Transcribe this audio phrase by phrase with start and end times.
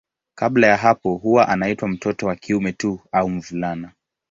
[0.35, 3.91] Kabla ya hapo huwa anaitwa mtoto wa kiume tu au mvulana.